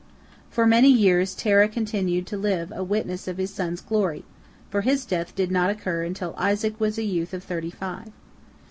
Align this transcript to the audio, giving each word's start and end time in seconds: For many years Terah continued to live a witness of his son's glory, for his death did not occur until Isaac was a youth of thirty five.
For 0.49 0.65
many 0.65 0.87
years 0.89 1.35
Terah 1.35 1.67
continued 1.67 2.25
to 2.25 2.35
live 2.35 2.73
a 2.75 2.83
witness 2.83 3.27
of 3.27 3.37
his 3.37 3.53
son's 3.53 3.81
glory, 3.81 4.25
for 4.71 4.81
his 4.81 5.05
death 5.05 5.35
did 5.35 5.51
not 5.51 5.69
occur 5.69 6.03
until 6.03 6.33
Isaac 6.39 6.79
was 6.79 6.97
a 6.97 7.03
youth 7.03 7.35
of 7.35 7.43
thirty 7.43 7.69
five. 7.69 8.11